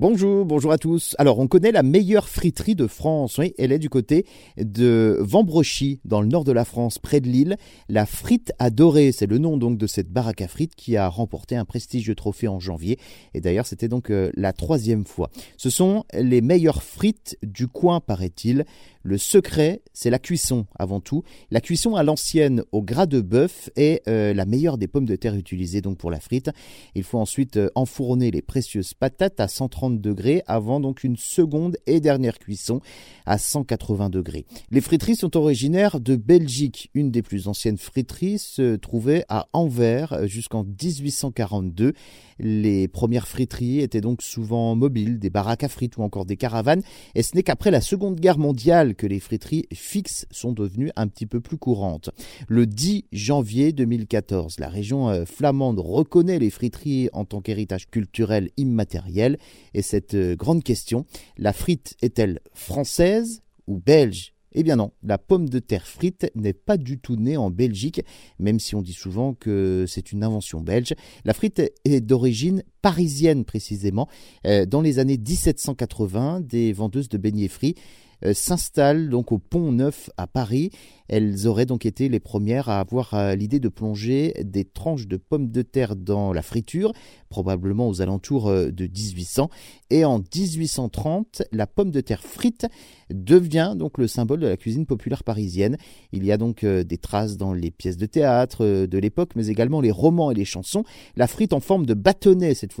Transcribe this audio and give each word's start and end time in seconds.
Bonjour, 0.00 0.44
bonjour 0.44 0.70
à 0.70 0.78
tous. 0.78 1.16
Alors, 1.18 1.40
on 1.40 1.48
connaît 1.48 1.72
la 1.72 1.82
meilleure 1.82 2.28
friterie 2.28 2.76
de 2.76 2.86
France. 2.86 3.36
Oui, 3.38 3.52
elle 3.58 3.72
est 3.72 3.80
du 3.80 3.90
côté 3.90 4.26
de 4.56 5.16
Vambrochy, 5.18 6.00
dans 6.04 6.20
le 6.20 6.28
nord 6.28 6.44
de 6.44 6.52
la 6.52 6.64
France, 6.64 7.00
près 7.00 7.18
de 7.20 7.26
Lille. 7.26 7.56
La 7.88 8.06
frite 8.06 8.52
adorée, 8.60 9.10
c'est 9.10 9.26
le 9.26 9.38
nom 9.38 9.56
donc 9.56 9.76
de 9.76 9.88
cette 9.88 10.08
baraque 10.08 10.40
à 10.40 10.46
frites 10.46 10.76
qui 10.76 10.96
a 10.96 11.08
remporté 11.08 11.56
un 11.56 11.64
prestigieux 11.64 12.14
trophée 12.14 12.46
en 12.46 12.60
janvier. 12.60 12.96
Et 13.34 13.40
d'ailleurs, 13.40 13.66
c'était 13.66 13.88
donc 13.88 14.10
euh, 14.10 14.30
la 14.36 14.52
troisième 14.52 15.04
fois. 15.04 15.30
Ce 15.56 15.68
sont 15.68 16.04
les 16.14 16.42
meilleures 16.42 16.84
frites 16.84 17.36
du 17.42 17.66
coin, 17.66 17.98
paraît-il. 17.98 18.66
Le 19.08 19.16
secret, 19.16 19.80
c'est 19.94 20.10
la 20.10 20.18
cuisson 20.18 20.66
avant 20.78 21.00
tout. 21.00 21.22
La 21.50 21.62
cuisson 21.62 21.96
à 21.96 22.02
l'ancienne 22.02 22.62
au 22.72 22.82
gras 22.82 23.06
de 23.06 23.22
bœuf 23.22 23.70
est 23.74 24.06
euh, 24.06 24.34
la 24.34 24.44
meilleure 24.44 24.76
des 24.76 24.86
pommes 24.86 25.06
de 25.06 25.16
terre 25.16 25.34
utilisées 25.34 25.80
donc 25.80 25.96
pour 25.96 26.10
la 26.10 26.20
frite. 26.20 26.50
Il 26.94 27.04
faut 27.04 27.18
ensuite 27.18 27.56
euh, 27.56 27.70
enfourner 27.74 28.30
les 28.30 28.42
précieuses 28.42 28.92
patates 28.92 29.40
à 29.40 29.48
130 29.48 29.98
degrés 30.02 30.42
avant 30.46 30.78
donc 30.78 31.04
une 31.04 31.16
seconde 31.16 31.78
et 31.86 32.00
dernière 32.00 32.38
cuisson 32.38 32.82
à 33.24 33.38
180 33.38 34.10
degrés. 34.10 34.44
Les 34.70 34.82
friteries 34.82 35.16
sont 35.16 35.38
originaires 35.38 36.00
de 36.00 36.14
Belgique. 36.14 36.90
Une 36.92 37.10
des 37.10 37.22
plus 37.22 37.48
anciennes 37.48 37.78
friteries 37.78 38.38
se 38.38 38.76
trouvait 38.76 39.24
à 39.30 39.48
Anvers 39.54 40.28
jusqu'en 40.28 40.64
1842. 40.64 41.94
Les 42.40 42.88
premières 42.88 43.26
friteries 43.26 43.80
étaient 43.80 44.02
donc 44.02 44.20
souvent 44.20 44.76
mobiles, 44.76 45.18
des 45.18 45.30
baraques 45.30 45.64
à 45.64 45.68
frites 45.68 45.96
ou 45.96 46.02
encore 46.02 46.26
des 46.26 46.36
caravanes. 46.36 46.82
Et 47.14 47.22
ce 47.22 47.34
n'est 47.34 47.42
qu'après 47.42 47.70
la 47.70 47.80
Seconde 47.80 48.20
Guerre 48.20 48.38
mondiale 48.38 48.96
que 48.98 49.06
les 49.06 49.20
friteries 49.20 49.66
fixes 49.72 50.26
sont 50.30 50.52
devenues 50.52 50.90
un 50.96 51.08
petit 51.08 51.24
peu 51.24 51.40
plus 51.40 51.56
courantes. 51.56 52.10
Le 52.48 52.66
10 52.66 53.06
janvier 53.12 53.72
2014, 53.72 54.60
la 54.60 54.68
région 54.68 55.08
euh, 55.08 55.24
flamande 55.24 55.78
reconnaît 55.78 56.38
les 56.38 56.50
friteries 56.50 57.08
en 57.14 57.24
tant 57.24 57.40
qu'héritage 57.40 57.88
culturel 57.88 58.50
immatériel. 58.58 59.38
Et 59.72 59.80
cette 59.80 60.14
euh, 60.14 60.36
grande 60.36 60.62
question, 60.62 61.06
la 61.38 61.54
frite 61.54 61.96
est-elle 62.02 62.40
française 62.52 63.40
ou 63.66 63.78
belge? 63.78 64.34
Eh 64.52 64.62
bien 64.62 64.76
non, 64.76 64.92
la 65.02 65.18
pomme 65.18 65.48
de 65.48 65.58
terre 65.58 65.86
frite 65.86 66.30
n'est 66.34 66.54
pas 66.54 66.78
du 66.78 66.98
tout 66.98 67.16
née 67.16 67.36
en 67.36 67.50
Belgique, 67.50 68.02
même 68.38 68.58
si 68.58 68.74
on 68.74 68.82
dit 68.82 68.94
souvent 68.94 69.34
que 69.34 69.84
c'est 69.86 70.10
une 70.10 70.24
invention 70.24 70.60
belge. 70.60 70.94
La 71.24 71.34
frite 71.34 71.62
est 71.84 72.00
d'origine 72.00 72.62
parisienne 72.82 73.44
précisément. 73.44 74.08
Euh, 74.46 74.66
dans 74.66 74.80
les 74.80 74.98
années 74.98 75.18
1780, 75.18 76.40
des 76.40 76.72
vendeuses 76.72 77.08
de 77.08 77.18
beignets 77.18 77.48
frits 77.48 77.74
euh, 78.24 78.34
s'installent 78.34 79.10
donc 79.10 79.30
au 79.30 79.38
Pont 79.38 79.70
Neuf 79.70 80.10
à 80.16 80.26
Paris. 80.26 80.70
Elles 81.08 81.46
auraient 81.46 81.66
donc 81.66 81.86
été 81.86 82.08
les 82.08 82.20
premières 82.20 82.68
à 82.68 82.80
avoir 82.80 83.14
euh, 83.14 83.34
l'idée 83.34 83.60
de 83.60 83.68
plonger 83.68 84.34
des 84.44 84.64
tranches 84.64 85.06
de 85.06 85.16
pommes 85.16 85.50
de 85.50 85.62
terre 85.62 85.94
dans 85.94 86.32
la 86.32 86.42
friture, 86.42 86.92
probablement 87.28 87.88
aux 87.88 88.02
alentours 88.02 88.50
de 88.50 88.84
1800. 88.84 89.50
Et 89.90 90.04
en 90.04 90.18
1830, 90.18 91.42
la 91.52 91.66
pomme 91.66 91.90
de 91.90 92.00
terre 92.00 92.22
frite 92.22 92.66
devient 93.10 93.74
donc 93.76 93.96
le 93.98 94.06
symbole 94.06 94.40
de 94.40 94.46
la 94.46 94.56
cuisine 94.56 94.84
populaire 94.84 95.24
parisienne. 95.24 95.76
Il 96.12 96.24
y 96.24 96.32
a 96.32 96.36
donc 96.36 96.64
des 96.64 96.98
traces 96.98 97.36
dans 97.36 97.52
les 97.52 97.70
pièces 97.70 97.96
de 97.96 98.06
théâtre 98.06 98.86
de 98.86 98.98
l'époque, 98.98 99.30
mais 99.34 99.46
également 99.46 99.80
les 99.80 99.90
romans 99.90 100.30
et 100.30 100.34
les 100.34 100.44
chansons. 100.44 100.84
La 101.16 101.26
frite 101.26 101.52
en 101.52 101.60
forme 101.60 101.86
de 101.86 101.94
bâtonnet, 101.94 102.54
cette 102.54 102.72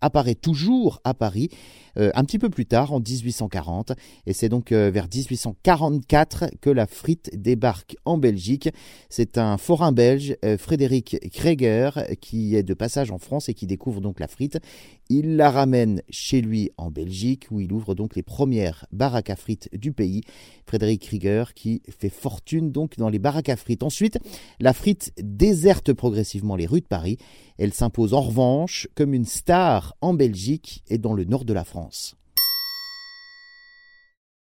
apparaît 0.00 0.34
toujours 0.34 1.00
à 1.04 1.14
Paris, 1.14 1.50
un 1.96 2.24
petit 2.24 2.38
peu 2.38 2.50
plus 2.50 2.66
tard, 2.66 2.92
en 2.92 3.00
1840. 3.00 3.92
Et 4.26 4.32
c'est 4.32 4.48
donc 4.48 4.72
vers 4.72 5.08
1844 5.12 6.50
que 6.60 6.70
la 6.70 6.86
frite 6.86 7.30
débarque 7.34 7.96
en 8.04 8.18
Belgique. 8.18 8.68
C'est 9.08 9.38
un 9.38 9.56
forain 9.56 9.92
belge, 9.92 10.36
euh, 10.44 10.58
Frédéric 10.58 11.18
Kreger, 11.32 11.90
qui 12.20 12.56
est 12.56 12.62
de 12.62 12.74
passage 12.74 13.10
en 13.10 13.18
France 13.18 13.48
et 13.48 13.54
qui 13.54 13.66
découvre 13.66 14.00
donc 14.00 14.20
la 14.20 14.28
frite. 14.28 14.58
Il 15.08 15.36
la 15.36 15.50
ramène 15.50 16.02
chez 16.10 16.40
lui 16.40 16.70
en 16.76 16.90
Belgique 16.90 17.46
où 17.50 17.60
il 17.60 17.72
ouvre 17.72 17.94
donc 17.94 18.16
les 18.16 18.22
premières 18.22 18.86
baraques 18.92 19.30
à 19.30 19.36
frites 19.36 19.68
du 19.72 19.92
pays. 19.92 20.22
Frédéric 20.66 21.02
Krieger 21.02 21.54
qui 21.54 21.82
fait 21.88 22.08
fortune 22.08 22.72
donc 22.72 22.96
dans 22.96 23.08
les 23.08 23.18
baraques 23.18 23.48
à 23.48 23.56
frites. 23.56 23.82
Ensuite, 23.82 24.18
la 24.58 24.72
frite 24.72 25.12
déserte 25.22 25.92
progressivement 25.92 26.56
les 26.56 26.66
rues 26.66 26.80
de 26.80 26.86
Paris. 26.86 27.18
Elle 27.58 27.72
s'impose 27.72 28.12
en 28.12 28.20
revanche 28.20 28.88
comme 28.94 29.14
une 29.14 29.24
star 29.36 29.94
en 30.00 30.14
Belgique 30.14 30.82
et 30.88 30.98
dans 30.98 31.12
le 31.12 31.24
nord 31.24 31.44
de 31.44 31.52
la 31.52 31.64
France. 31.64 32.16